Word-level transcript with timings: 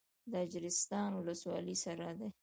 د 0.31 0.33
اجرستان 0.45 1.09
ولسوالۍ 1.15 1.75
سړه 1.83 2.09
ده 2.19 2.27